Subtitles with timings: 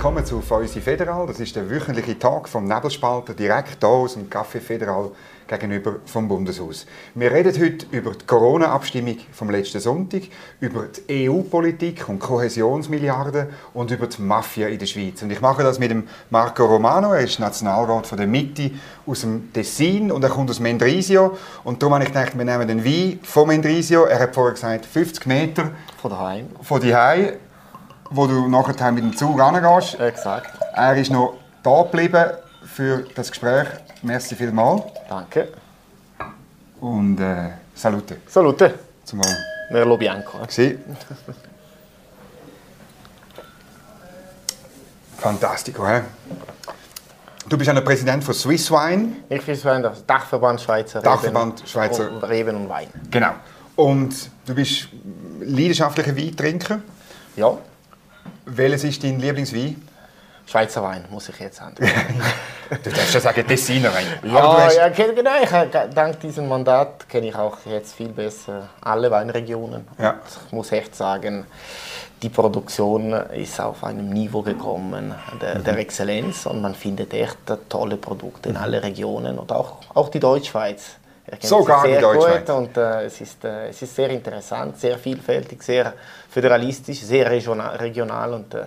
[0.00, 1.26] willkommen zu Fäusi Federal.
[1.26, 5.10] Das ist der wöchentliche Tag vom Nebelspalter direkt hier aus dem Café Federal
[5.46, 6.86] gegenüber vom Bundeshaus.
[7.14, 10.22] Wir reden heute über die Corona-Abstimmung vom letzten Sonntag,
[10.58, 15.20] über die EU-Politik und Kohäsionsmilliarden und über die Mafia in der Schweiz.
[15.20, 18.70] Und ich mache das mit dem Marco Romano, er ist Nationalrat von der Mitte
[19.06, 21.36] aus dem Tessin und er kommt aus Mendrisio.
[21.62, 24.04] Und darum habe ich gedacht, wir nehmen den Wein von Mendrisio.
[24.04, 26.46] Er hat vorher gesagt, 50 Meter von daheim.
[26.62, 27.32] Von daheim,
[28.10, 29.98] wo du nachher mit dem Zug rangehst.
[29.98, 30.50] Exakt.
[30.74, 32.30] Er ist noch da geblieben
[32.64, 33.68] für das Gespräch.
[34.02, 34.82] Merci vielmals.
[35.08, 35.48] Danke.
[36.80, 38.16] Und äh, salute.
[38.26, 38.74] Salute.
[39.04, 39.36] Zum Wohl.
[39.70, 40.38] Merlo Bianco.
[40.48, 40.78] Sì.
[45.18, 46.02] Fantastico, hä?
[47.48, 49.16] Du bist ja der Präsident von Swiss Wine.
[49.28, 52.88] Ich bin der Dachverband Schweizer Dachverband Schweizer Reben, Reben und Wein.
[53.10, 53.32] Genau.
[53.76, 54.88] Und du bist
[55.40, 56.80] leidenschaftlicher Weintrinker.
[57.36, 57.58] Ja.
[58.52, 59.80] Welches ist dein Lieblingswein?
[60.46, 61.76] Schweizer Wein, muss ich jetzt sagen.
[62.70, 64.06] du darfst ja sagen Tessiner Wein.
[64.24, 65.30] Ja, ja, genau.
[65.40, 69.86] Ich, dank diesem Mandat kenne ich auch jetzt viel besser alle Weinregionen.
[69.96, 70.16] Ja.
[70.46, 71.46] Ich muss echt sagen,
[72.20, 75.64] die Produktion ist auf einem Niveau gekommen der, mhm.
[75.64, 78.62] der Exzellenz und man findet echt tolle Produkte in mhm.
[78.62, 80.96] alle Regionen und auch, auch die Deutschschweiz.
[81.40, 82.46] Sogar sehr die Deutschschweiz.
[82.46, 85.94] Gut und äh, es, ist, äh, es ist sehr interessant, sehr vielfältig, sehr
[86.28, 88.66] föderalistisch, sehr regional, regional und äh,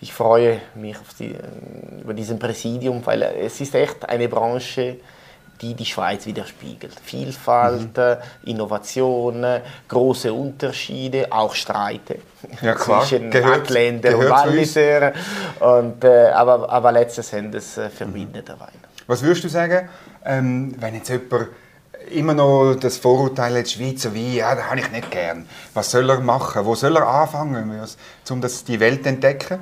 [0.00, 4.96] ich freue mich die, äh, über diesen Präsidium, weil es ist echt eine Branche,
[5.60, 6.98] die die Schweiz widerspiegelt.
[7.04, 8.16] Vielfalt, mhm.
[8.44, 9.46] Innovation,
[9.86, 12.16] große Unterschiede, auch Streite
[12.60, 15.12] ja, zwischen gehört, Wattländer und Walliser.
[15.60, 18.68] Und, äh, aber, aber letztes Endes äh, verbindet der Wein.
[19.06, 19.88] Was würdest du sagen,
[20.24, 21.48] ähm, wenn jetzt jemand
[22.12, 25.46] immer noch das Vorurteil, die Schweizer Wein, ja, das habe ich nicht gern.
[25.74, 26.64] Was soll er machen?
[26.64, 27.70] Wo soll er anfangen,
[28.30, 29.58] um das die Welt zu entdecken?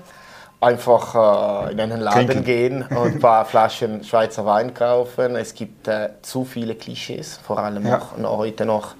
[0.60, 2.44] einfach äh, in einen Laden Trinken.
[2.44, 5.36] gehen und ein paar Flaschen Schweizer Wein kaufen.
[5.36, 8.02] Es gibt äh, zu viele Klischees, vor allem ja.
[8.18, 8.94] noch, heute noch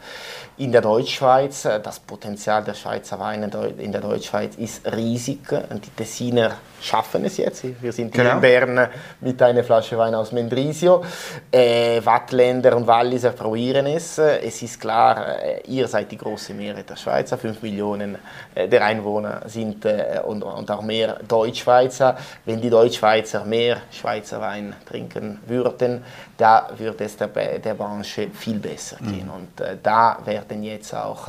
[0.56, 1.62] in der Deutschschweiz.
[1.62, 5.40] Das Potenzial der Schweizer Weine in der Deutschschweiz ist riesig.
[5.48, 7.64] Die Tessiner schaffen es jetzt.
[7.82, 8.34] Wir sind genau.
[8.34, 8.88] in Bern
[9.20, 11.04] mit einer Flasche Wein aus Mendrisio.
[11.50, 14.18] Äh, Wattländer und Walliser probieren es.
[14.18, 17.36] Es ist klar, äh, ihr seid die große Mehrheit der Schweizer.
[17.36, 18.16] Fünf Millionen
[18.54, 22.16] äh, der Einwohner sind äh, und, und, auch mehr Deutschschweizer.
[22.44, 26.02] Wenn die Deutschschweizer mehr Schweizer Wein trinken würden,
[26.36, 29.26] da würde es der, der Branche viel besser gehen.
[29.26, 29.30] Mhm.
[29.30, 31.28] Und da werden jetzt auch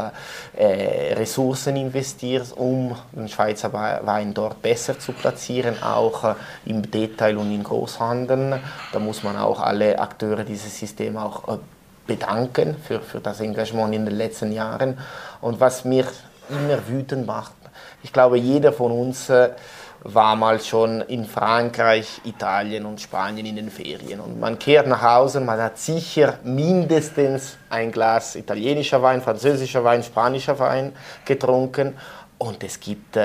[0.58, 6.36] Ressourcen investiert, um den Schweizer Wein dort besser zu platzieren platzieren, auch äh,
[6.66, 8.60] im Detail und im Großhandel.
[8.92, 11.58] Da muss man auch alle Akteure dieses Systems auch äh,
[12.08, 14.98] bedanken für, für das Engagement in den letzten Jahren.
[15.42, 16.06] Und was mich
[16.50, 17.54] immer wütend macht,
[18.04, 19.50] ich glaube, jeder von uns äh,
[20.04, 24.20] war mal schon in Frankreich, Italien und Spanien in den Ferien.
[24.20, 30.02] Und man kehrt nach Hause, man hat sicher mindestens ein Glas italienischer Wein, französischer Wein,
[30.02, 30.94] spanischer Wein
[31.24, 31.96] getrunken.
[32.40, 33.16] Und es gibt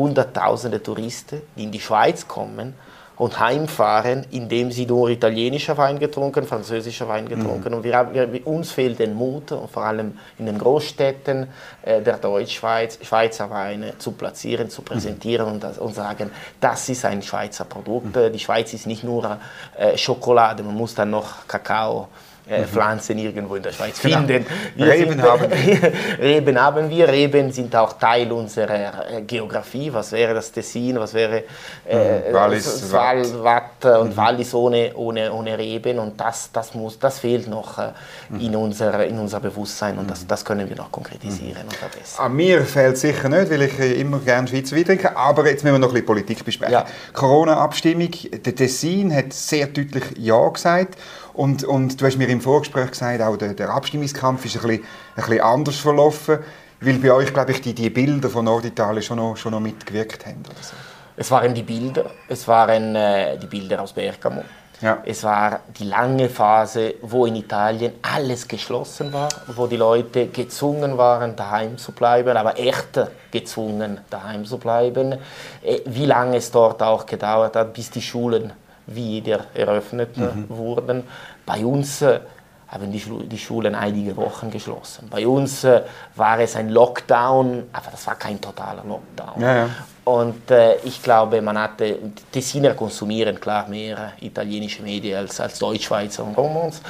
[0.00, 2.74] Hunderttausende Touristen, die in die Schweiz kommen
[3.20, 7.68] und heimfahren, indem sie nur italienischer Wein getrunken, französischer Wein getrunken.
[7.68, 7.74] Mhm.
[7.74, 11.46] Und wir, wir, uns fehlt der Mut, und vor allem in den Großstädten
[11.82, 15.52] äh, der Deutschschweiz, Schweizer Weine zu platzieren, zu präsentieren mhm.
[15.52, 16.30] und, das, und, sagen,
[16.62, 18.16] das ist ein Schweizer Produkt.
[18.16, 18.32] Mhm.
[18.32, 19.36] Die Schweiz ist nicht nur
[19.76, 22.08] äh, Schokolade, man muss dann noch Kakao
[22.50, 24.18] äh, Pflanzen irgendwo in der Schweiz genau.
[24.18, 24.46] finden.
[24.74, 25.92] Wir Reben sind, haben wir.
[26.18, 27.08] Reben haben wir.
[27.08, 29.92] Reben sind auch Teil unserer äh, Geografie.
[29.92, 30.98] Was wäre das Tessin?
[30.98, 31.44] Was wäre
[31.88, 32.34] äh, mhm.
[32.34, 34.16] Wallis, Watt, Watt und mhm.
[34.16, 35.98] Wallis ohne, ohne, ohne Reben?
[35.98, 37.92] Und das, das, muss, das fehlt noch äh,
[38.28, 38.40] mhm.
[38.40, 40.28] in, unser, in unser Bewusstsein und das, mhm.
[40.28, 42.26] das können wir noch konkretisieren und verbessern.
[42.26, 45.16] An mir fehlt sicher nicht, weil ich immer gerne Schweizer Wein trinke.
[45.16, 46.72] Aber jetzt müssen wir noch ein bisschen Politik besprechen.
[46.72, 46.86] Ja.
[47.12, 48.10] Corona-Abstimmung.
[48.44, 50.96] Der Tessin hat sehr deutlich Ja gesagt.
[51.40, 54.84] Und, und du hast mir im Vorgespräch gesagt, auch der, der Abstimmungskampf ist ein bisschen,
[55.16, 56.40] ein bisschen anders verlaufen,
[56.82, 60.26] weil bei euch, glaube ich, die, die Bilder von Norditalien schon noch, schon noch mitgewirkt
[60.26, 60.40] haben.
[60.40, 60.74] Oder so.
[61.16, 64.42] Es waren die Bilder, es waren äh, die Bilder aus Bergamo.
[64.82, 64.98] Ja.
[65.06, 70.98] Es war die lange Phase, wo in Italien alles geschlossen war, wo die Leute gezwungen
[70.98, 73.00] waren, daheim zu bleiben, aber echt
[73.30, 75.16] gezwungen, daheim zu bleiben.
[75.62, 78.52] Äh, wie lange es dort auch gedauert hat, bis die Schulen
[78.94, 80.46] wieder eröffnet mhm.
[80.48, 81.04] wurden.
[81.46, 82.20] Bei uns äh,
[82.68, 85.08] haben die, die, Schulen einige Wochen geschlossen.
[85.10, 85.82] Bei uns äh,
[86.14, 89.40] war es ein Lockdown, aber das war kein totaler Lockdown.
[89.42, 89.68] Ja, ja.
[90.04, 91.98] Und äh, ich glaube, man hatte,
[92.32, 96.80] Tessiner konsumieren klar mehr italienische Medien als, als Deutschschweizer und Romans.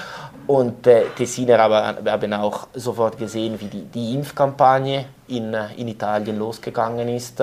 [0.50, 6.40] Und äh, Tessiner aber, haben auch sofort gesehen, wie die, die Impfkampagne in, in Italien
[6.40, 7.40] losgegangen ist.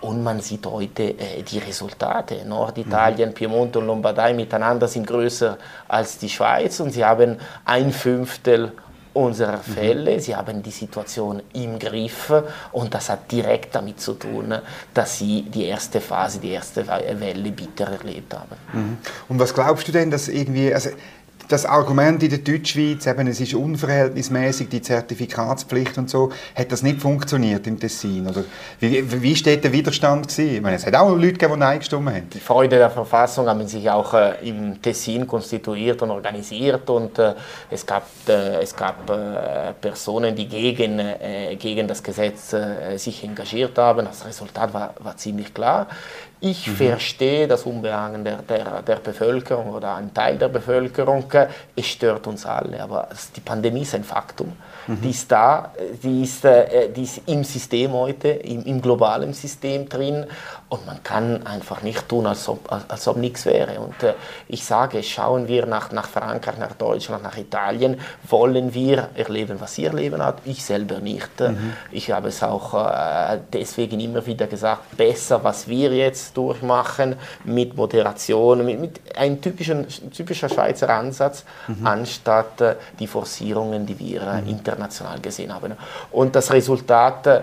[0.00, 2.44] Und man sieht heute äh, die Resultate.
[2.46, 3.34] Norditalien, mhm.
[3.34, 5.58] Piemont und Lombardei miteinander sind größer
[5.88, 8.70] als die Schweiz und sie haben ein Fünftel
[9.14, 9.72] unserer mhm.
[9.74, 10.20] Fälle.
[10.20, 12.32] Sie haben die Situation im Griff
[12.70, 14.54] und das hat direkt damit zu tun,
[14.92, 18.56] dass sie die erste Phase, die erste Welle bitter erlebt haben.
[18.72, 18.98] Mhm.
[19.28, 20.90] Und was glaubst du denn, dass irgendwie, also
[21.48, 26.82] das Argument in der Deutschschweiz, eben, es ist unverhältnismäßig die Zertifikatspflicht und so, hat das
[26.82, 28.26] nicht funktioniert im Tessin?
[28.26, 28.44] Oder
[28.80, 30.56] wie, wie steht der Widerstand gewesen?
[30.56, 32.30] Ich meine, es hat auch Leute gegeben, die Nein gestimmt haben.
[32.30, 37.34] Die Freude der Verfassung haben sich auch äh, im Tessin konstituiert und organisiert und äh,
[37.70, 43.24] es gab, äh, es gab äh, Personen, die gegen, äh, gegen das Gesetz äh, sich
[43.24, 44.06] engagiert haben.
[44.06, 45.88] Das Resultat war, war ziemlich klar.
[46.46, 46.76] Ich mhm.
[46.76, 51.24] verstehe das Unbehagen der, der, der, Bevölkerung oder ein Teil der Bevölkerung.
[51.74, 54.52] Es stört uns alle, aber die Pandemie ist ein Faktum.
[54.86, 55.00] Mhm.
[55.00, 59.88] Die ist da, die ist, äh, die ist im System heute, im, im, globalen System
[59.88, 60.26] drin
[60.74, 63.78] und man kann einfach nicht tun, als ob, als, als ob nichts wäre.
[63.78, 64.14] Und äh,
[64.48, 69.78] ich sage, schauen wir nach, nach Frankreich, nach Deutschland, nach Italien, wollen wir erleben, was
[69.78, 71.38] ihr erleben habt, ich selber nicht.
[71.38, 71.74] Mhm.
[71.92, 77.76] Ich habe es auch äh, deswegen immer wieder gesagt, besser, was wir jetzt durchmachen mit
[77.76, 81.86] Moderation, mit, mit einem typischen, typischer Schweizer Ansatz, mhm.
[81.86, 84.48] anstatt äh, die Forcierungen, die wir äh, mhm.
[84.48, 85.74] international gesehen haben.
[86.10, 87.40] Und das Resultat äh,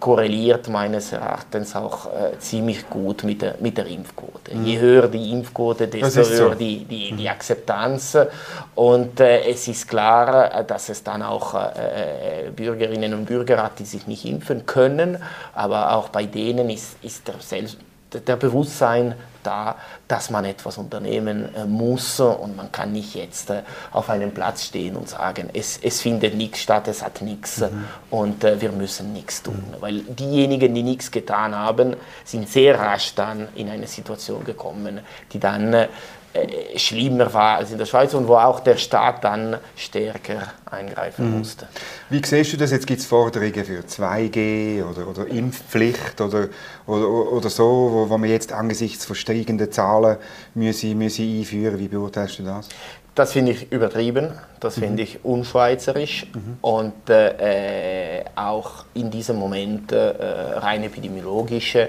[0.00, 4.54] korreliert meines Erachtens auch äh, ziemlich gut mit der, mit der Impfquote.
[4.54, 4.64] Mhm.
[4.64, 6.54] Je höher die Impfquote, desto höher so.
[6.54, 7.28] die, die, die mhm.
[7.28, 8.18] Akzeptanz.
[8.74, 13.78] Und äh, es ist klar, äh, dass es dann auch äh, Bürgerinnen und Bürger hat,
[13.78, 15.18] die sich nicht impfen können,
[15.54, 17.78] aber auch bei denen ist, ist der Selbst
[18.12, 19.76] der Bewusstsein da,
[20.08, 24.64] dass man etwas unternehmen äh, muss und man kann nicht jetzt äh, auf einem Platz
[24.64, 27.84] stehen und sagen, es, es findet nichts statt, es hat nichts mhm.
[28.10, 29.62] und äh, wir müssen nichts tun.
[29.68, 29.80] Mhm.
[29.80, 35.00] Weil diejenigen, die nichts getan haben, sind sehr rasch dann in eine Situation gekommen,
[35.32, 35.88] die dann
[36.32, 41.28] äh, schlimmer war als in der Schweiz und wo auch der Staat dann stärker eingreifen
[41.28, 41.38] mhm.
[41.38, 41.66] musste.
[42.08, 42.70] Wie siehst du das?
[42.70, 46.48] Jetzt gibt es Forderungen für 2G oder, oder Impfpflicht oder,
[46.86, 50.18] oder, oder so, wo, wo man jetzt angesichts von steigenden Zahlen
[50.54, 52.68] müssen, müssen einführen Wie beurteilst du das?
[53.16, 54.82] Das finde ich übertrieben, das mhm.
[54.82, 56.58] finde ich unschweizerisch mhm.
[56.60, 61.88] und äh, auch in diesem Moment äh, rein epidemiologisch äh,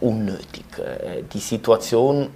[0.00, 0.64] unnötig.
[0.78, 2.28] Äh, die Situation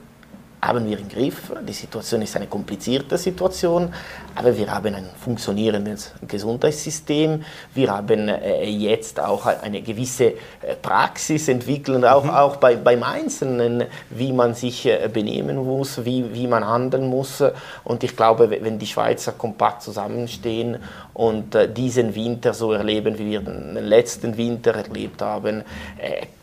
[0.63, 1.53] haben wir im Griff.
[1.67, 3.93] Die Situation ist eine komplizierte Situation,
[4.35, 7.43] aber wir haben ein funktionierendes Gesundheitssystem.
[7.75, 12.31] Wir haben äh, jetzt auch eine gewisse äh, Praxis entwickelt, auch, mhm.
[12.31, 17.43] auch bei, beim Einzelnen, wie man sich äh, benehmen muss, wie, wie man handeln muss.
[17.85, 20.79] Und ich glaube, wenn die Schweizer kompakt zusammenstehen
[21.15, 25.65] und diesen Winter so erleben, wie wir den letzten Winter erlebt haben,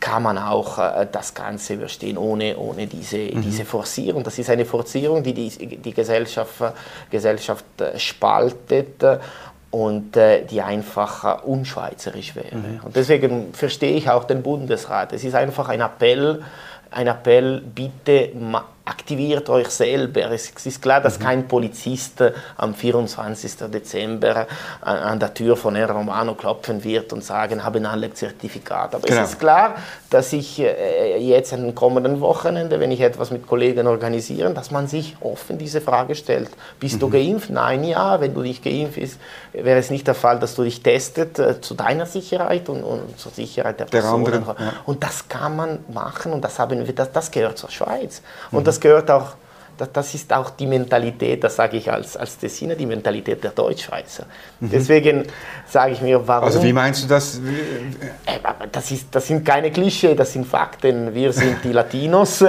[0.08, 0.78] kann man auch
[1.12, 3.42] das Ganze überstehen ohne, ohne diese, mhm.
[3.42, 4.22] diese Forcierung.
[4.24, 6.54] Das ist eine Forcierung, die die, die Gesellschaft,
[7.10, 9.04] Gesellschaft äh, spaltet
[9.70, 12.56] und äh, die einfach unschweizerisch wäre.
[12.56, 12.80] Mhm.
[12.84, 15.12] Und deswegen verstehe ich auch den Bundesrat.
[15.12, 16.42] Es ist einfach ein Appell,
[16.90, 18.30] ein Appell, bitte
[18.88, 20.30] aktiviert euch selber.
[20.30, 21.22] Es ist klar, dass mhm.
[21.22, 23.70] kein Polizist äh, am 24.
[23.70, 24.46] Dezember äh,
[24.84, 28.94] an der Tür von Herrn Romano klopfen wird und sagen, haben alle Zertifikat.
[28.94, 29.22] Aber genau.
[29.22, 29.74] es ist klar,
[30.10, 34.88] dass ich äh, jetzt den kommenden Wochenende, wenn ich etwas mit Kollegen organisiere, dass man
[34.88, 36.50] sich offen diese Frage stellt.
[36.80, 37.00] Bist mhm.
[37.00, 37.50] du geimpft?
[37.50, 38.20] Nein, ja.
[38.20, 39.20] Wenn du nicht geimpft bist,
[39.52, 43.32] wäre es nicht der Fall, dass du dich testet zu deiner Sicherheit und, und zur
[43.32, 44.44] Sicherheit der, der Personen.
[44.46, 44.72] Ja.
[44.86, 48.22] Und das kann man machen und das, haben wir, das, das gehört zur Schweiz.
[48.50, 48.64] Und mhm.
[48.64, 49.36] das gehört auch,
[49.86, 54.24] das ist auch die Mentalität, das sage ich als, als Tessiner, die Mentalität der Deutschschweizer.
[54.60, 54.70] Mhm.
[54.70, 55.24] Deswegen
[55.66, 56.44] sage ich mir, warum...
[56.44, 57.38] Also wie meinst du das?
[57.38, 58.38] Äh,
[58.72, 61.14] das, ist, das sind keine Klischee, das sind Fakten.
[61.14, 62.44] Wir sind die Latinos,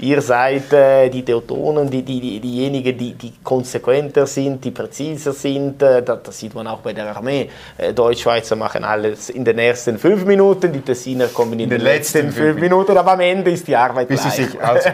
[0.00, 5.32] ihr seid äh, die Teutonen, die, die, die, diejenigen, die, die konsequenter sind, die präziser
[5.32, 5.82] sind.
[5.82, 7.48] Äh, das, das sieht man auch bei der Armee.
[7.94, 11.84] Deutschschweizer machen alles in den ersten fünf Minuten, die Tessiner kommen in, in den, den,
[11.84, 14.34] letzten fünf Minuten, aber am Ende ist die Arbeit Bis gleich.
[14.34, 14.88] Sich, also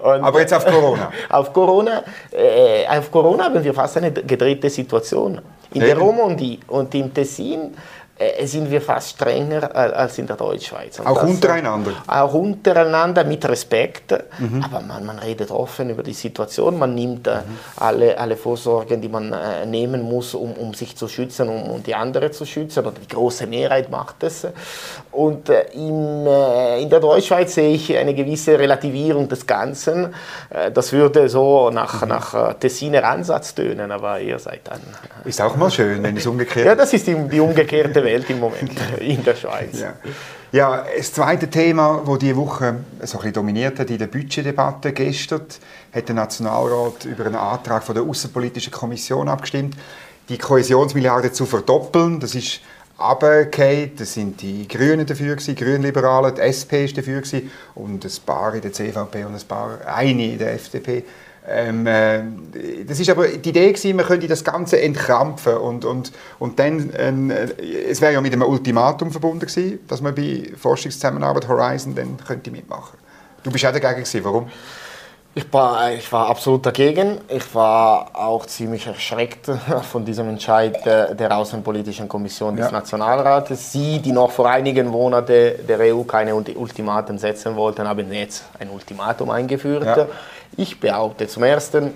[0.02, 0.95] aber jetzt auf Corona.
[1.28, 2.02] Auf Corona.
[2.30, 5.40] Äh, auf Corona haben wir fast eine gedrehte Situation.
[5.72, 7.74] In der Romandie und im Tessin
[8.44, 10.98] sind wir fast strenger äh, als in der Deutschschweiz.
[10.98, 11.92] Und auch das, äh, untereinander?
[12.06, 14.64] Auch untereinander mit Respekt, mhm.
[14.64, 17.58] aber man, man redet offen über die Situation, man nimmt äh, mhm.
[17.76, 21.82] alle, alle Vorsorgen, die man äh, nehmen muss, um, um sich zu schützen, um, um
[21.82, 24.46] die andere zu schützen, oder die große Mehrheit macht es.
[25.12, 30.14] Und äh, in, in der Deutschschweiz sehe ich eine gewisse Relativierung des Ganzen.
[30.72, 32.08] das würde so nach, mhm.
[32.08, 34.80] nach Tessiner Ansatz tönen, aber ihr seid dann...
[35.24, 38.40] Ist auch mal schön, wenn es umgekehrt Ja, das ist die, die umgekehrte Welt im
[38.40, 39.80] Moment in der Schweiz.
[39.80, 39.94] Ja.
[40.52, 44.92] ja, das zweite Thema, das diese Woche so ein bisschen dominiert hat in der Budgetdebatte
[44.92, 45.42] gestern,
[45.92, 49.76] hat der Nationalrat über einen Antrag von der Außenpolitischen Kommission abgestimmt,
[50.28, 52.20] die Kohäsionsmilliarde zu verdoppeln.
[52.20, 52.60] Das ist
[52.98, 53.92] runtergefallen.
[53.96, 57.22] Das sind die Grünen dafür, die Grünliberalen, die SP ist dafür
[57.74, 61.04] und ein paar in der CVP und ein paar, eine in der FDP.
[61.48, 62.22] Ähm, äh,
[62.86, 66.90] das ist aber die Idee gewesen, man könnte das Ganze entkrampfen und, und, und dann,
[66.90, 67.46] äh,
[67.88, 72.50] es wäre ja mit einem Ultimatum verbunden gewesen, dass man bei Forschungszusammenarbeit Horizon dann könnte
[72.50, 72.98] mitmachen.
[73.42, 74.48] Du bist auch dagegen gewesen, warum?
[75.38, 77.20] Ich war, ich war absolut dagegen.
[77.28, 79.50] Ich war auch ziemlich erschreckt
[79.92, 82.72] von diesem Entscheid der Außenpolitischen Kommission des ja.
[82.72, 83.70] Nationalrates.
[83.70, 88.70] Sie, die noch vor einigen Monaten der EU keine Ultimaten setzen wollten, haben jetzt ein
[88.70, 89.84] Ultimatum eingeführt.
[89.84, 90.06] Ja.
[90.56, 91.92] Ich behaupte zum Ersten,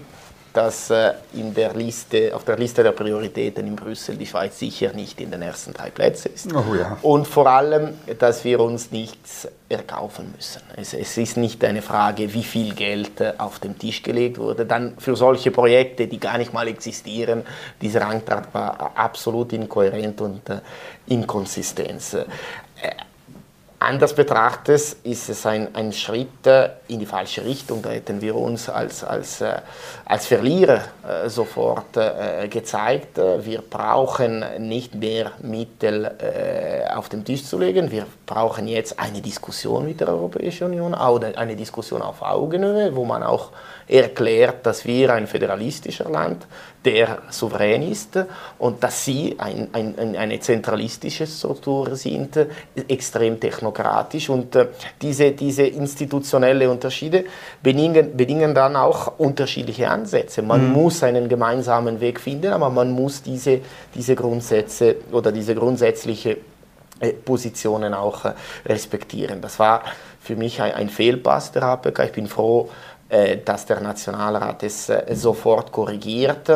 [0.53, 4.93] dass äh, in der Liste, auf der Liste der Prioritäten in Brüssel die Schweiz sicher
[4.93, 6.53] nicht in den ersten drei Plätzen ist.
[6.55, 6.99] Oh ja.
[7.03, 10.63] Und vor allem, dass wir uns nichts erkaufen müssen.
[10.77, 14.67] Es, es, ist nicht eine Frage, wie viel Geld äh, auf den Tisch gelegt wurde.
[14.67, 17.45] Dann für solche Projekte, die gar nicht mal existieren,
[17.81, 20.61] dieser Antrag war absolut inkohärent und äh,
[21.07, 22.03] inkonsistent.
[22.15, 22.25] Äh,
[23.83, 27.81] Anders betrachtet ist es ein, ein Schritt äh, in die falsche Richtung.
[27.81, 29.55] Da hätten wir uns als, als, äh,
[30.05, 31.99] als Verlierer äh, sofort
[32.51, 33.17] gezeigt.
[33.17, 36.11] Wir brauchen nicht mehr Mittel
[36.95, 37.91] auf den Tisch zu legen.
[37.91, 43.23] Wir brauchen jetzt eine Diskussion mit der Europäischen Union, eine Diskussion auf Augenhöhe, wo man
[43.23, 43.51] auch
[43.89, 46.47] erklärt, dass wir ein föderalistischer Land,
[46.85, 48.19] der souverän ist
[48.59, 52.39] und dass sie ein, ein, eine zentralistische Struktur sind,
[52.89, 54.31] extrem technokratisch.
[54.31, 54.69] Und äh,
[55.01, 57.25] diese, diese institutionelle Unterschiede
[57.63, 60.43] bedingen, bedingen dann auch unterschiedliche Ansätze.
[60.43, 60.73] Man mhm.
[60.73, 63.61] muss einen gemeinsamen Weg finden, aber man muss diese,
[63.95, 66.39] diese Grundsätze oder diese grundsätzliche
[67.01, 68.33] äh, Positionen auch äh,
[68.65, 69.43] respektieren.
[69.43, 69.83] Das war
[70.21, 72.05] für mich ein, ein Fehlpass der APK.
[72.05, 72.71] Ich bin froh,
[73.45, 76.49] dass der Nationalrat es äh, sofort korrigiert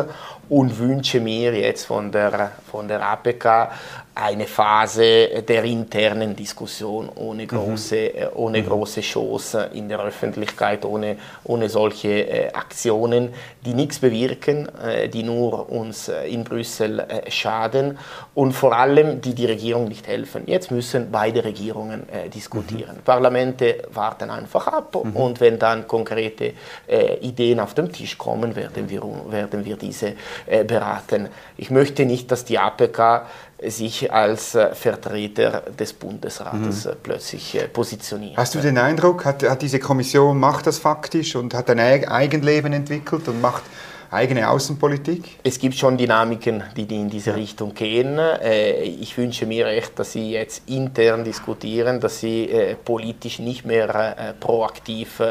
[0.49, 3.69] und wünsche mir jetzt von der, von der APK
[4.15, 7.47] eine Phase der internen Diskussion ohne mhm.
[7.47, 8.27] große, mhm.
[8.35, 13.33] ohne große Shows in der Öffentlichkeit, ohne, ohne solche äh, Aktionen,
[13.65, 17.97] die nichts bewirken, äh, die nur uns äh, in Brüssel äh, schaden
[18.33, 20.43] und vor allem die die Regierung nicht helfen.
[20.45, 22.95] Jetzt müssen beide Regierungen äh, diskutieren.
[22.95, 23.03] Mhm.
[23.03, 25.13] Parlamente warten einfach ab mhm.
[25.13, 26.53] und wenn dann konkrete
[26.87, 30.13] äh, Ideen auf den Tisch kommen, werden wir, werden wir diese
[30.67, 31.29] beraten.
[31.57, 33.25] Ich möchte nicht, dass die APK
[33.63, 36.91] sich als äh, Vertreter des Bundesrates mhm.
[36.91, 38.37] Äh, plötzlich äh, positioniert.
[38.37, 42.73] Hast du den Eindruck, hat, hat diese Kommission macht das faktisch und hat ein Eigenleben
[42.73, 43.63] entwickelt und macht
[44.15, 45.39] eigene Außenpolitik?
[45.43, 48.17] Es gibt schon Dynamiken, die in diese Richtung gehen.
[48.17, 53.65] Äh, ich wünsche mir echt, dass Sie jetzt intern diskutieren, dass Sie äh, politisch nicht
[53.65, 55.21] mehr äh, proaktiv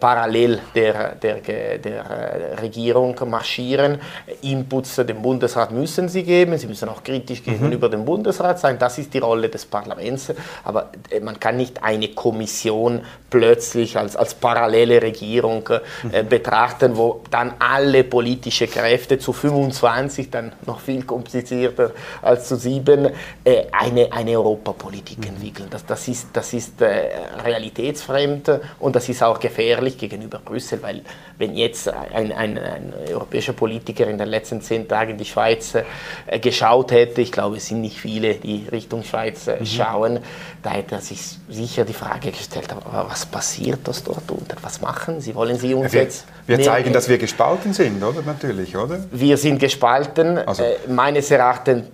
[0.00, 1.40] parallel der, der,
[1.78, 3.98] der Regierung marschieren.
[4.42, 6.56] Inputs dem Bundesrat müssen Sie geben.
[6.56, 7.52] Sie müssen auch kritisch mhm.
[7.52, 8.78] gegenüber dem Bundesrat sein.
[8.78, 10.32] Das ist die Rolle des Parlaments.
[10.64, 15.68] Aber man kann nicht eine Kommission plötzlich als, als parallele Regierung
[16.02, 16.28] mhm.
[16.28, 23.10] betrachten, wo dann alle politische Kräfte zu 25, dann noch viel komplizierter als zu 7,
[23.44, 25.36] äh, eine, eine Europapolitik mhm.
[25.36, 25.68] entwickeln.
[25.70, 27.08] Das, das ist, das ist äh,
[27.44, 31.02] realitätsfremd und das ist auch gefährlich gegenüber Brüssel, weil
[31.38, 35.74] wenn jetzt ein, ein, ein europäischer Politiker in den letzten zehn Tagen in die Schweiz
[35.74, 39.66] äh, geschaut hätte, ich glaube, es sind nicht viele, die Richtung Schweiz mhm.
[39.66, 40.18] schauen,
[40.62, 44.56] da hätte er sich sicher die Frage gestellt, aber was passiert das dort unten?
[44.62, 45.34] Was machen Sie?
[45.34, 46.26] Wollen Sie uns wir, jetzt...
[46.46, 48.22] Wir zeigen, dass wir gespalten sind, oder?
[48.22, 48.98] Natürlich, oder?
[49.10, 50.38] Wir sind gespalten.
[50.38, 50.62] Also.
[50.62, 51.84] Äh, meines Erachtens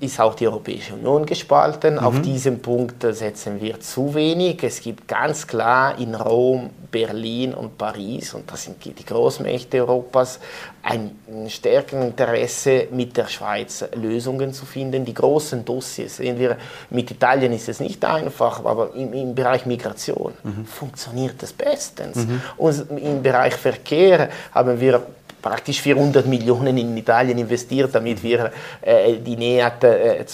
[0.00, 1.94] ist auch die Europäische Union gespalten.
[1.94, 2.00] Mhm.
[2.00, 4.62] Auf diesem Punkt setzen wir zu wenig.
[4.62, 10.40] Es gibt ganz klar in Rom, Berlin und Paris, und das sind die Großmächte Europas,
[10.82, 11.10] ein
[11.48, 15.04] stärkeres Interesse, mit der Schweiz Lösungen zu finden.
[15.04, 16.56] Die großen Dossiers, sehen wir,
[16.88, 20.64] mit Italien ist es nicht einfach, aber im, im Bereich Migration mhm.
[20.64, 22.16] funktioniert es bestens.
[22.16, 22.40] Mhm.
[22.56, 25.02] Und im Bereich Verkehr haben wir
[25.40, 28.50] praktisch 400 Millionen in Italien investiert, damit wir
[28.82, 30.24] äh, die näherte äh,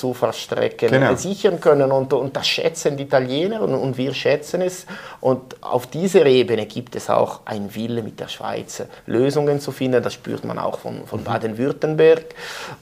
[0.77, 1.15] genau.
[1.15, 1.93] sichern können.
[1.93, 4.87] Und, und das schätzen die Italiener und, und, wir schätzen es.
[5.21, 10.03] Und auf dieser Ebene gibt es auch einen Wille mit der Schweiz, Lösungen zu finden.
[10.03, 11.25] Das spürt man auch von, von mhm.
[11.25, 12.35] Baden-Württemberg.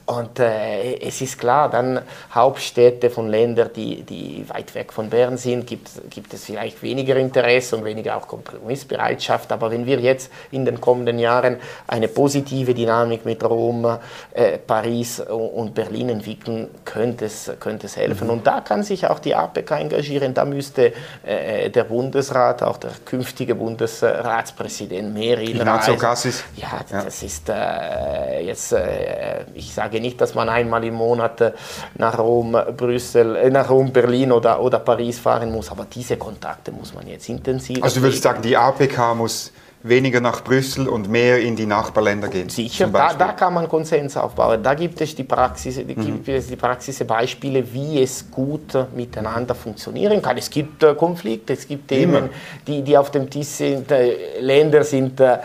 [0.06, 2.02] Und äh, es ist klar, dann
[2.32, 7.16] Hauptstädte von Ländern, die, die weit weg von Bern sind, gibt, gibt es vielleicht weniger
[7.16, 9.50] Interesse und weniger auch Kompromissbereitschaft.
[9.52, 13.98] Aber wenn wir jetzt in den kommenden Jahren eine positive Dynamik mit Rom,
[14.32, 18.26] äh, Paris und Berlin entwickeln, könnte es, könnte es helfen.
[18.26, 18.32] Mhm.
[18.34, 20.34] Und da kann sich auch die APK engagieren.
[20.34, 20.92] Da müsste
[21.24, 26.44] äh, der Bundesrat, auch der künftige Bundesratspräsident mehr Ignazio Cassis.
[26.56, 31.40] Ja, ja, das ist äh, jetzt, äh, ich sage nicht, dass man einmal im Monat
[31.40, 31.52] äh,
[31.96, 36.72] nach Rom, Brüssel, äh, nach Rom, Berlin oder, oder Paris fahren muss, aber diese Kontakte
[36.72, 37.82] muss man jetzt intensiv.
[37.82, 39.52] Also du würdest sagen, die APK muss
[39.82, 42.48] weniger nach Brüssel und mehr in die Nachbarländer gehen.
[42.48, 44.62] Sicher, da, da, kann man Konsens aufbauen.
[44.62, 46.04] Da gibt es die Praxis, die, mhm.
[46.04, 50.36] gibt es die Praxisbeispiele, wie es gut miteinander funktionieren kann.
[50.36, 52.30] Es gibt äh, Konflikte, es gibt Themen,
[52.66, 53.90] die, die auf dem Tisch sind.
[53.90, 55.38] Äh, Länder sind äh,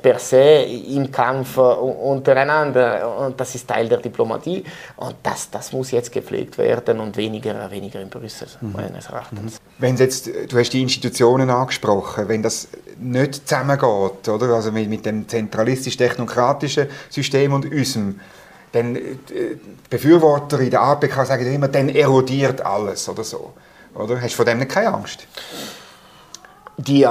[0.00, 4.64] per se im Kampf untereinander und das ist Teil der Diplomatie.
[4.96, 8.72] Und das, das muss jetzt gepflegt werden und weniger, weniger in Brüssel, mhm.
[8.72, 9.60] meines Erachtens.
[9.78, 13.48] Wenn jetzt, du hast die Institutionen angesprochen, wenn das nicht
[13.78, 14.54] zusammengeht, oder?
[14.54, 18.20] Also mit, mit dem zentralistisch-technokratischen System und unserem,
[18.72, 19.10] dann äh,
[19.88, 23.52] Befürworter in der APK sagen immer, dann erodiert alles oder so.
[23.94, 24.20] Oder?
[24.20, 25.26] Hast du von dem nicht keine Angst?
[26.78, 27.08] Die, äh,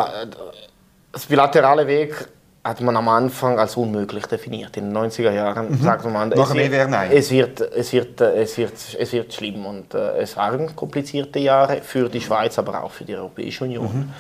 [1.12, 2.28] das bilaterale Weg
[2.64, 4.78] hat man am Anfang als unmöglich definiert.
[4.78, 5.82] In den 90er Jahren mhm.
[5.82, 6.80] sagt man, es wird,
[7.12, 9.66] es, wird, es, wird, es, wird, es wird schlimm.
[9.66, 13.86] Und äh, es waren komplizierte Jahre für die Schweiz, aber auch für die Europäische Union.
[13.86, 14.14] Mhm.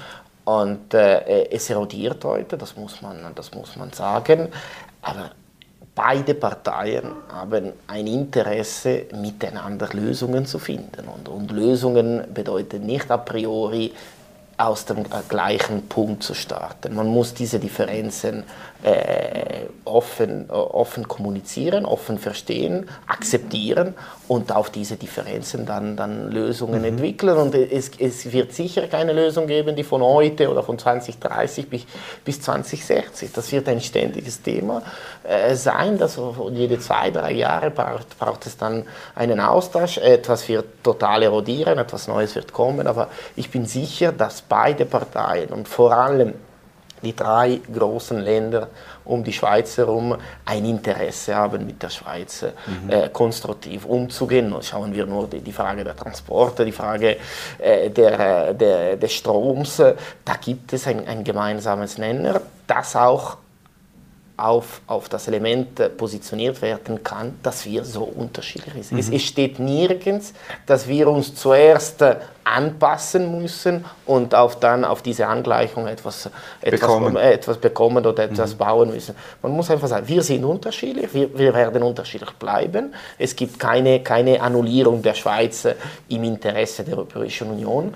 [0.44, 4.50] Und äh, es erodiert heute, das muss, man, das muss man sagen.
[5.02, 5.32] Aber
[5.94, 11.08] beide Parteien haben ein Interesse, miteinander Lösungen zu finden.
[11.08, 13.94] Und, und Lösungen bedeutet nicht a priori,
[14.62, 16.96] aus dem gleichen Punkt zu starten.
[16.96, 18.44] Man muss diese Differenzen
[18.84, 23.94] äh, offen, offen kommunizieren, offen verstehen, akzeptieren
[24.28, 26.88] und auf diese Differenzen dann, dann Lösungen mhm.
[26.88, 27.38] entwickeln.
[27.38, 31.86] Und es, es, wird sicher keine Lösung geben, die von heute oder von 2030 bis,
[32.24, 33.32] bis 2060.
[33.34, 34.82] Das wird ein ständiges Thema
[35.24, 35.98] äh, sein.
[35.98, 36.20] Dass
[36.52, 39.98] jede zwei, drei Jahre braucht, braucht es dann einen Austausch.
[39.98, 42.88] Etwas wird total erodieren, etwas Neues wird kommen.
[42.88, 46.34] Aber ich bin sicher, dass beide Parteien und vor allem
[47.02, 48.68] die drei großen Länder
[49.06, 52.90] um die Schweiz herum ein Interesse haben, mit der Schweiz mhm.
[52.90, 54.54] äh, konstruktiv umzugehen.
[54.62, 57.16] Schauen wir nur die, die Frage der Transporte, die Frage
[57.60, 59.78] äh, der, äh, der, des Stroms.
[59.78, 63.38] Da gibt es ein, ein gemeinsames Nenner, das auch
[64.42, 69.08] auf, auf das Element äh, positioniert werden kann, dass wir so unterschiedlich sind.
[69.08, 69.16] Mhm.
[69.16, 70.34] Es, steht nirgends,
[70.66, 76.30] dass wir uns zuerst äh, anpassen müssen und auf dann auf diese Angleichung etwas,
[76.62, 77.16] etwas, bekommen.
[77.16, 78.58] Äh, etwas bekommen oder etwas mhm.
[78.58, 79.16] bauen müssen.
[79.42, 82.94] Man muss einfach sagen, wir sind unterschiedlich, wir, wir werden unterschiedlich bleiben.
[83.18, 85.68] Es gibt keine, keine Annullierung der Schweiz
[86.10, 87.94] im Interesse der Europäischen Union.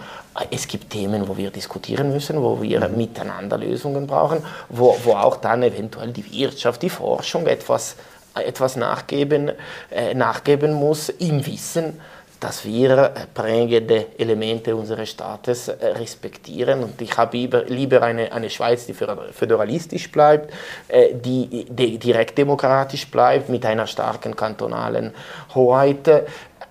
[0.49, 5.37] Es gibt Themen, wo wir diskutieren müssen, wo wir miteinander Lösungen brauchen, wo, wo auch
[5.37, 7.95] dann eventuell die Wirtschaft, die Forschung etwas,
[8.35, 9.51] etwas nachgeben,
[9.91, 11.99] äh, nachgeben muss im Wissen,
[12.39, 16.83] dass wir prägende Elemente unseres Staates äh, respektieren.
[16.83, 20.53] Und ich habe lieber eine, eine Schweiz, die föderalistisch bleibt,
[20.89, 25.13] äh, die, die demokratisch bleibt, mit einer starken kantonalen
[25.55, 26.07] Hoheit,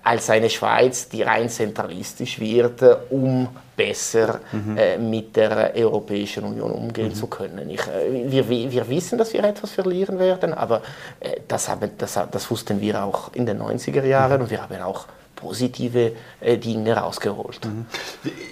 [0.05, 4.77] als eine Schweiz, die rein zentralistisch wird, um besser mhm.
[4.77, 7.15] äh, mit der Europäischen Union umgehen mhm.
[7.15, 7.69] zu können.
[7.71, 10.83] Ich, äh, wir, wir, wissen, dass wir etwas verlieren werden, aber
[11.19, 14.43] äh, das, haben, das, das, wussten wir auch in den 90er Jahren mhm.
[14.43, 17.65] und wir haben auch positive äh, Dinge rausgeholt.
[17.65, 17.87] Mhm.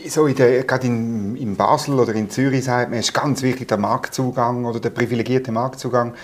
[0.10, 4.66] So gerade in, in, Basel oder in Zürich sagt man, ist ganz wichtig der Marktzugang
[4.66, 6.16] oder der privilegierte Marktzugang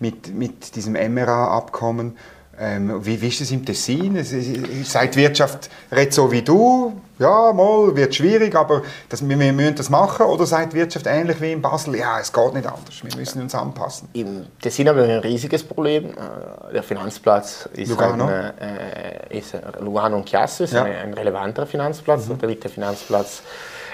[0.00, 2.16] mit, mit diesem MRA-Abkommen.
[2.60, 4.16] Ähm, wie, wie ist es im Tessin?
[4.16, 4.32] Es,
[4.90, 9.52] sagt die Wirtschaft redet so wie du, ja, mal, wird schwierig, aber das, wir, wir
[9.52, 10.26] müssen das machen.
[10.26, 13.42] Oder sagt die Wirtschaft ähnlich wie in Basel, ja, es geht nicht anders, wir müssen
[13.42, 14.08] uns anpassen?
[14.12, 16.06] Im Tessin haben wir ein riesiges Problem.
[16.06, 20.82] Äh, der Finanzplatz ist Lugano, ein, äh, ist Lugano und Chiasso ist ja.
[20.82, 22.38] ein, ein, relevanter Finanzplatz, mhm.
[22.38, 23.42] der dritte Finanzplatz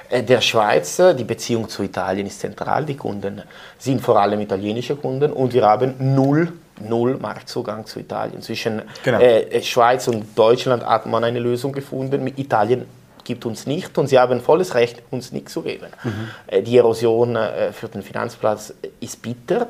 [0.08, 2.86] äh, der Schweiz, die Beziehung zu Italien ist zentral.
[2.86, 3.42] Die Kunden
[3.78, 6.50] sind vor allem italienische Kunden und wir haben null
[6.80, 8.42] null Marktzugang zu Italien.
[8.42, 9.20] Zwischen genau.
[9.20, 12.86] äh, Schweiz und Deutschland hat man eine Lösung gefunden, mit Italien
[13.24, 15.86] gibt uns nicht und sie haben volles Recht, uns nichts zu geben.
[16.02, 16.64] Mhm.
[16.64, 17.38] Die Erosion
[17.72, 19.68] für den Finanzplatz ist bitter.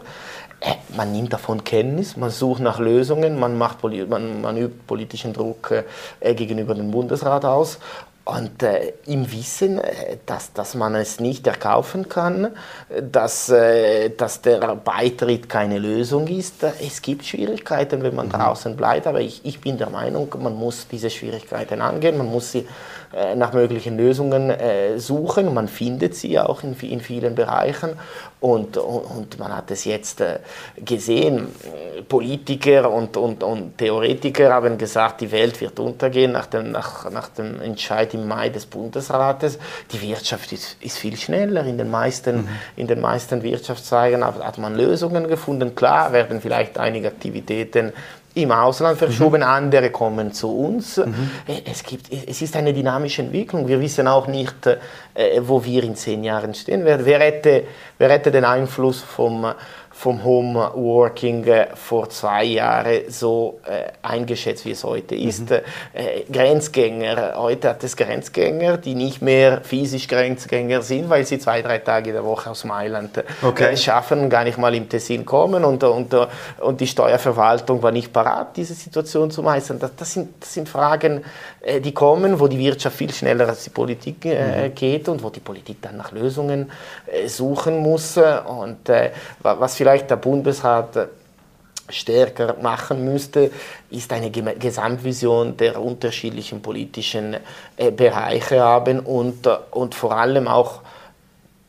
[0.97, 5.73] Man nimmt davon Kenntnis, man sucht nach Lösungen, man, macht, man, man übt politischen Druck
[6.21, 7.79] gegenüber dem Bundesrat aus
[8.25, 12.57] und äh, im Wissen, äh, dass, dass man es nicht erkaufen kann,
[13.13, 16.63] dass, äh, dass der Beitritt keine Lösung ist.
[16.63, 18.33] Es gibt Schwierigkeiten, wenn man mhm.
[18.33, 22.53] draußen bleibt, aber ich, ich bin der Meinung, man muss diese Schwierigkeiten angehen, man muss
[22.53, 22.67] sie
[23.37, 25.53] nach möglichen Lösungen äh, suchen.
[25.55, 27.90] Man findet sie auch in, in vielen Bereichen
[28.40, 30.38] und, und, und, man hat es jetzt äh,
[30.77, 31.48] gesehen.
[32.09, 37.29] Politiker und, und, und Theoretiker haben gesagt, die Welt wird untergehen nach dem, nach, nach
[37.29, 39.59] dem Entscheid im Mai des Bundesrates.
[39.92, 41.64] Die Wirtschaft ist, ist viel schneller.
[41.64, 42.48] In den meisten, mhm.
[42.77, 45.74] in den meisten Wirtschaftszweigen hat, hat man Lösungen gefunden.
[45.74, 47.92] Klar werden vielleicht einige Aktivitäten
[48.35, 49.47] im Ausland verschoben, mhm.
[49.47, 50.97] andere kommen zu uns.
[50.97, 51.31] Mhm.
[51.64, 53.68] Es, gibt, es ist eine dynamische Entwicklung.
[53.68, 57.07] Wir wissen auch nicht, äh, wo wir in zehn Jahren stehen werden.
[57.07, 57.64] Wer hätte,
[57.99, 59.55] wer hätte den Einfluss vom
[59.94, 65.48] vom Homeworking äh, vor zwei Jahren so äh, eingeschätzt, wie es heute ist.
[65.48, 65.61] Mhm.
[65.92, 71.62] Äh, Grenzgänger, heute hat es Grenzgänger, die nicht mehr physisch Grenzgänger sind, weil sie zwei,
[71.62, 73.76] drei Tage in der Woche aus Mailand äh, okay.
[73.76, 76.12] schaffen und gar nicht mal im Tessin kommen und, und,
[76.59, 79.78] und die Steuerverwaltung war nicht parat, diese Situation zu meistern.
[79.78, 81.22] Das, das, sind, das sind Fragen,
[81.61, 84.74] äh, die kommen, wo die Wirtschaft viel schneller als die Politik äh, mhm.
[84.74, 86.70] geht und wo die Politik dann nach Lösungen
[87.26, 88.16] suchen muss.
[88.16, 88.90] Und
[89.40, 91.11] was vielleicht der Bundesrat
[91.90, 93.51] stärker machen müsste,
[93.90, 97.37] ist eine Gesamtvision der unterschiedlichen politischen
[97.77, 100.81] äh, Bereiche haben und, äh, und vor allem auch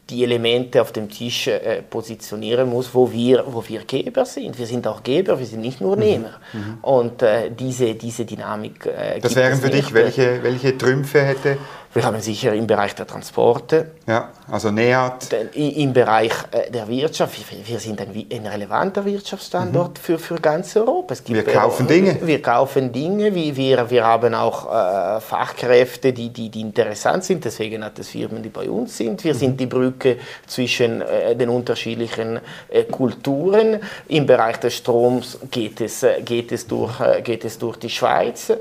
[0.10, 4.58] die Elemente auf dem Tisch äh, positionieren muss, wo wir, wo wir Geber sind.
[4.58, 6.04] Wir sind auch Geber, wir sind nicht nur mhm.
[6.04, 6.34] Nehmer.
[6.54, 6.78] Mhm.
[6.82, 8.86] Und äh, diese, diese Dynamik.
[8.86, 11.58] Äh, das wären für dich, welche, welche Trümpfe hätte
[11.95, 13.91] wir haben sicher im Bereich der Transporte.
[14.05, 15.34] Ja, also NEAT.
[15.53, 17.39] Im Bereich äh, der Wirtschaft.
[17.65, 20.01] Wir sind ein, relevanter Wirtschaftsstandort mhm.
[20.01, 21.15] für, für ganz Europa.
[21.25, 22.17] wir kaufen Dinge.
[22.21, 23.34] Wir kaufen Dinge.
[23.34, 27.45] Wir, wir haben auch äh, Fachkräfte, die, die, die interessant sind.
[27.45, 29.23] Deswegen hat es Firmen, die bei uns sind.
[29.23, 29.38] Wir mhm.
[29.38, 33.79] sind die Brücke zwischen äh, den unterschiedlichen äh, Kulturen.
[34.10, 37.89] Im Bereich des Stroms geht es, äh, geht es, durch, äh, geht es durch die
[37.89, 38.51] Schweiz.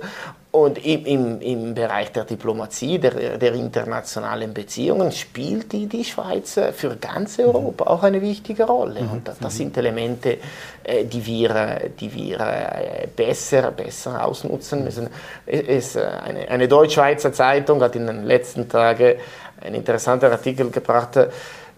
[0.54, 6.60] Und im, im, im Bereich der Diplomatie, der, der internationalen Beziehungen spielt die, die Schweiz
[6.76, 9.02] für ganz Europa auch eine wichtige Rolle.
[9.02, 9.10] Mhm.
[9.10, 10.38] Und das, das, sind Elemente,
[10.84, 15.08] äh, die wir, die wir äh, besser, besser ausnutzen müssen.
[15.44, 19.14] Es, eine, eine Deutsch-Schweizer Zeitung hat in den letzten Tagen
[19.60, 21.18] einen interessanten Artikel gebracht,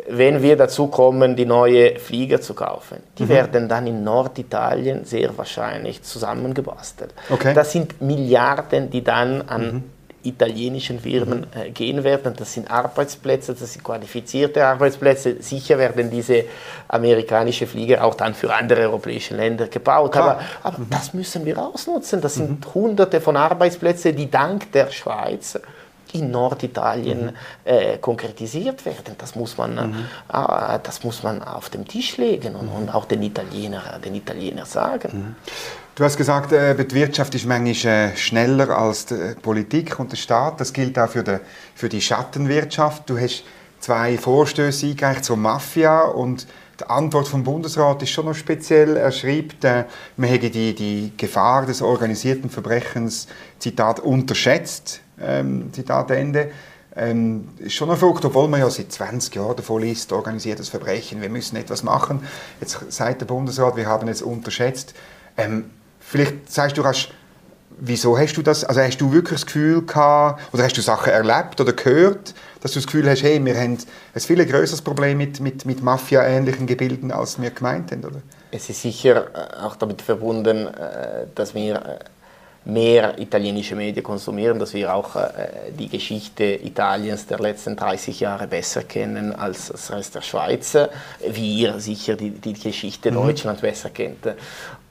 [0.09, 2.99] wenn wir dazu kommen, die neue Flieger zu kaufen.
[3.19, 3.29] Die mhm.
[3.29, 7.15] werden dann in Norditalien sehr wahrscheinlich zusammengebastelt.
[7.31, 7.55] Okay.
[7.55, 9.85] Das sind Milliarden, die dann an mhm.
[10.23, 11.61] italienischen Firmen mhm.
[11.61, 12.35] äh, gehen werden.
[12.37, 15.37] Das sind Arbeitsplätze, das sind qualifizierte Arbeitsplätze.
[15.41, 16.45] Sicher werden diese
[16.89, 20.13] amerikanischen Flieger auch dann für andere europäische Länder gebaut.
[20.13, 20.41] Klar.
[20.63, 20.91] Aber, aber mhm.
[20.91, 22.21] das müssen wir ausnutzen.
[22.21, 22.75] Das sind mhm.
[22.75, 25.59] Hunderte von Arbeitsplätzen, die dank der Schweiz
[26.13, 27.33] in Norditalien mhm.
[27.65, 29.15] äh, konkretisiert werden.
[29.19, 30.07] Das muss man, mhm.
[30.33, 34.67] äh, das muss man auf den Tisch legen und, und auch den Italiener, den Italiener
[34.67, 35.11] sagen.
[35.13, 35.35] Mhm.
[35.95, 40.19] Du hast gesagt, äh, die Wirtschaft ist manchmal äh, schneller als die Politik und der
[40.19, 40.61] Staat.
[40.61, 41.39] Das gilt auch für die,
[41.75, 43.09] für die Schattenwirtschaft.
[43.09, 43.45] Du hast
[43.81, 46.47] zwei Vorstöße eingereicht zur Mafia und
[46.79, 48.99] die Antwort vom Bundesrat ist schon noch speziell.
[48.99, 49.85] Er schreibt, äh,
[50.19, 56.51] man hätte die, die Gefahr des organisierten Verbrechens, Zitat, unterschätzt ähm, Zitat Ende.
[56.99, 61.29] Ähm, ist schon Frucht, obwohl man ja seit 20 Jahren davon liest, organisiertes Verbrechen, wir
[61.29, 62.23] müssen etwas machen.
[62.59, 64.95] Jetzt sagt der Bundesrat, wir haben es unterschätzt.
[65.37, 67.11] Ähm, vielleicht sagst du, hast,
[67.79, 71.13] wieso hast du das, also hast du wirklich das Gefühl gehabt, oder hast du Sachen
[71.13, 73.77] erlebt oder gehört, dass du das Gefühl hast, hey, wir haben
[74.15, 78.23] ein viel größeres Problem mit, mit, mit Mafia-ähnlichen Gebilden, als wir gemeint haben, oder?
[78.51, 81.99] Es ist sicher äh, auch damit verbunden, äh, dass wir äh,
[82.67, 85.31] mehr italienische Medien konsumieren, dass wir auch äh,
[85.79, 90.77] die Geschichte Italiens der letzten 30 Jahre besser kennen als das Rest der Schweiz,
[91.29, 93.15] wie ihr sicher die, die Geschichte mhm.
[93.17, 94.27] Deutschlands besser kennt.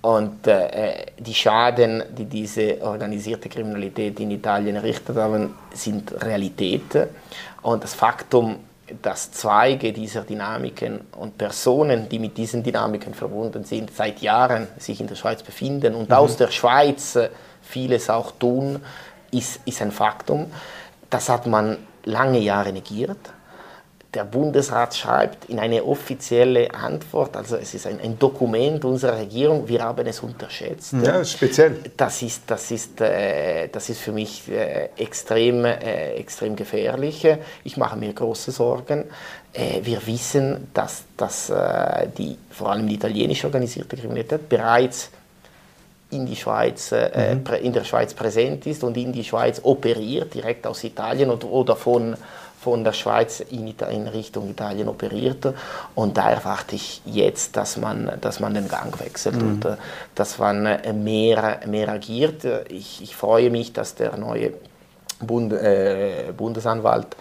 [0.01, 7.09] Und äh, die Schaden, die diese organisierte Kriminalität in Italien errichtet haben, sind Realität.
[7.61, 8.57] Und das Faktum,
[9.01, 15.01] dass Zweige dieser Dynamiken und Personen, die mit diesen Dynamiken verbunden sind, seit Jahren sich
[15.01, 16.15] in der Schweiz befinden und mhm.
[16.15, 17.17] aus der Schweiz
[17.65, 18.81] vieles auch tun,
[19.31, 20.51] ist, ist ein Faktum.
[21.09, 23.17] Das hat man lange Jahre negiert.
[24.15, 29.67] der Bundesrat schreibt in eine offizielle Antwort, also es ist ein, ein Dokument unserer Regierung,
[29.67, 30.93] wir haben es unterschätzt.
[31.03, 31.79] Ja, speziell.
[31.97, 37.27] Das ist, das ist, äh, das ist für mich äh, extrem, äh, extrem gefährlich.
[37.63, 39.05] Ich mache mir große Sorgen.
[39.53, 45.11] Äh, wir wissen, dass, dass äh, die, vor allem die italienisch organisierte Kriminalität bereits
[46.15, 47.53] in, die Schweiz, äh, mhm.
[47.61, 51.75] in der Schweiz präsent ist und in die Schweiz operiert, direkt aus Italien oder, oder
[51.75, 52.15] von
[52.65, 55.53] von der Schweiz in, in, Richtung Italien operiert.
[55.93, 59.47] Und da erwarte ich jetzt, dass man, dass man den Gang wechselt mhm.
[59.47, 59.75] und äh,
[60.15, 62.43] dass man äh, mehr, mehr agiert.
[62.69, 64.53] Ich, ich freue mich, dass der neue
[65.19, 67.15] Bund, äh, Bundesanwalt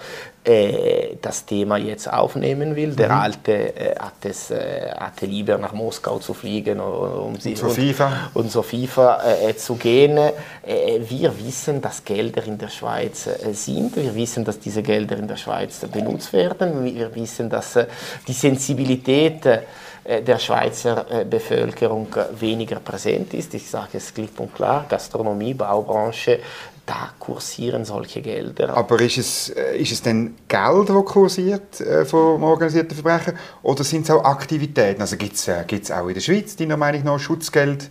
[0.44, 2.94] äh, das Thema jetzt aufnehmen will.
[2.94, 3.18] Der mhm.
[3.18, 7.70] Alte äh, hat, es, äh, hatte lieber nach Moskau zu fliegen, um sie, und zur
[7.70, 10.18] FIFA, und, und zur FIFA äh, zu gehen.
[10.18, 13.96] Äh, wir wissen, dass Gelder in der Schweiz sind.
[13.96, 16.84] Wir wissen, dass diese Gelder in der Schweiz benutzt werden.
[16.84, 17.78] Wir wissen, dass
[18.26, 23.54] die Sensibilität der Schweizer Bevölkerung weniger präsent ist.
[23.54, 26.40] Ich sage es klipp und klar, Gastronomie, Baubranche,
[26.86, 28.76] da kursieren solche Gelder.
[28.76, 33.84] Aber ist es, äh, ist es denn Geld, das kursiert äh, vom organisierten Verbrechen, oder
[33.84, 35.00] sind es auch Aktivitäten?
[35.00, 37.90] Also gibt es äh, auch in der Schweiz, deiner Meinung nach, Schutzgeld?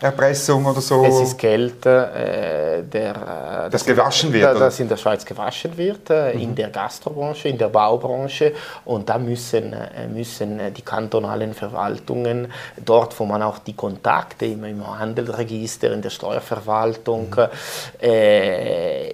[0.00, 1.04] Erpressung oder so?
[1.04, 5.76] Es ist Geld, äh, der, äh, das, gewaschen wird, das, das in der Schweiz gewaschen
[5.76, 6.40] wird, äh, mhm.
[6.40, 8.52] in der Gastrobranche, in der Baubranche.
[8.84, 12.52] Und da müssen, äh, müssen die kantonalen Verwaltungen,
[12.84, 18.06] dort wo man auch die Kontakte im, im Handelsregister, in der Steuerverwaltung, mhm.
[18.06, 19.12] äh,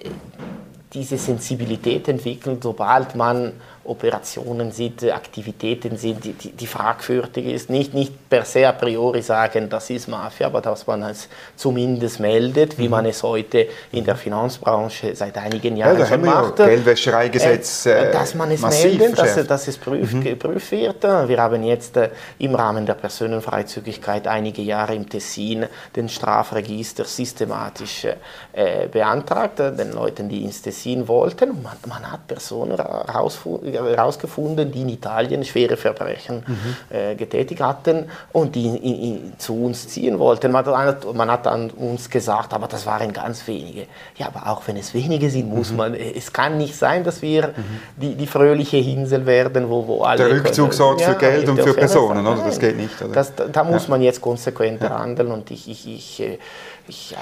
[0.93, 3.53] diese Sensibilität entwickeln, sobald man
[3.85, 7.69] Operationen sind, Aktivitäten sind, die, die, die fragwürdig ist.
[7.69, 12.19] Nicht, nicht per se a priori sagen, das ist Mafia, aber dass man es zumindest
[12.19, 12.91] meldet, wie mhm.
[12.91, 16.59] man es heute in der Finanzbranche seit einigen Jahren ja, schon macht.
[16.59, 17.85] Ja Geldwäschereigesetz.
[17.85, 20.23] Äh, dass man es meldet, dass, dass, es prüf, mhm.
[20.23, 21.03] geprüft wird.
[21.03, 25.65] Wir haben jetzt äh, im Rahmen der Personenfreizügigkeit einige Jahre im Tessin
[25.95, 28.07] den Strafregister systematisch
[28.53, 31.61] äh, beantragt, äh, den Leuten, die ins Tessin wollten.
[31.61, 36.95] Man, man hat Personen herausgefunden, herausgefunden, die in Italien schwere Verbrechen mhm.
[36.95, 40.51] äh, getätigt hatten und die in, in, zu uns ziehen wollten.
[40.51, 43.87] Man hat, man hat an uns gesagt, aber das waren ganz wenige.
[44.17, 45.77] Ja, aber auch wenn es wenige sind, muss mhm.
[45.77, 47.53] man, es kann nicht sein, dass wir mhm.
[47.97, 50.29] die, die fröhliche Insel werden, wo, wo alle...
[50.29, 52.43] Der Rückzugsort für ja, Geld und für Personen, oder?
[52.43, 53.01] Das geht nicht.
[53.01, 53.13] Oder?
[53.13, 53.89] Das, da, da muss ja.
[53.89, 54.99] man jetzt konsequenter ja.
[54.99, 56.37] handeln und ich, ich, ich äh,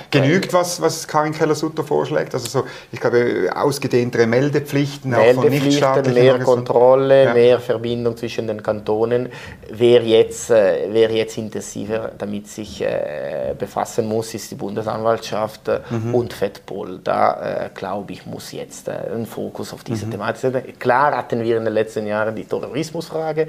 [0.10, 2.34] Genügt, was, was Karin Keller-Sutter vorschlägt?
[2.34, 7.34] Also so, ich glaube, ausgedehntere Meldepflichten, Meldepflichten auch von mehr Kontrolle, ja.
[7.34, 9.30] mehr Verbindung zwischen den Kantonen.
[9.70, 15.82] Wer jetzt, äh, wer jetzt intensiver damit sich äh, befassen muss, ist die Bundesanwaltschaft äh,
[15.92, 16.16] mhm.
[16.16, 17.00] und FEDPOL.
[17.04, 20.12] Da, glaube ich, muss jetzt ein Fokus auf diese mhm.
[20.12, 20.64] Thematik sein.
[20.80, 23.48] Klar hatten wir in den letzten Jahren die Terrorismusfrage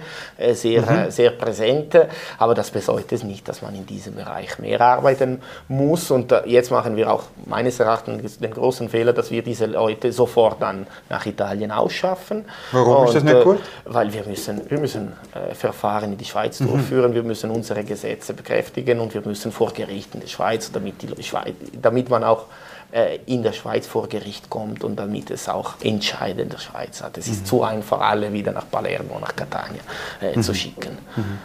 [0.53, 1.11] sehr, mhm.
[1.11, 1.97] sehr präsent,
[2.39, 6.11] aber das bedeutet nicht, dass man in diesem Bereich mehr arbeiten muss muss.
[6.11, 10.61] Und jetzt machen wir auch meines Erachtens den großen Fehler, dass wir diese Leute sofort
[10.61, 12.45] dann nach Italien ausschaffen.
[12.73, 13.61] Warum und, ist das nicht gut?
[13.85, 16.69] Weil wir müssen, wir müssen äh, Verfahren in die Schweiz mhm.
[16.69, 20.95] durchführen, wir müssen unsere Gesetze bekräftigen und wir müssen vor Gericht in der Schweiz, damit,
[21.03, 22.47] die Schweiz, damit man auch
[22.93, 27.03] äh, in der Schweiz vor Gericht kommt und damit es auch Entscheide in der Schweiz
[27.03, 27.17] hat.
[27.17, 27.47] Es ist mhm.
[27.47, 29.81] zu einfach, alle wieder nach Palermo, nach Catania
[30.21, 30.43] äh, mhm.
[30.43, 30.99] zu schicken.
[31.17, 31.39] Mhm.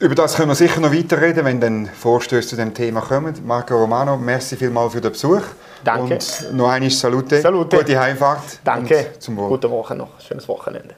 [0.00, 3.34] Über das können wir sicher noch weiterreden, wenn dann Vorstöße zu dem Thema kommen.
[3.44, 5.42] Marco Romano, merci vielmals für den Besuch.
[5.82, 6.14] Danke.
[6.14, 7.40] Und noch einmal Salute.
[7.40, 7.78] Salute.
[7.78, 8.60] Gute Heimfahrt.
[8.62, 9.06] Danke.
[9.18, 9.48] Zum Wohl.
[9.48, 10.20] Gute Woche noch.
[10.20, 10.94] Schönes Wochenende.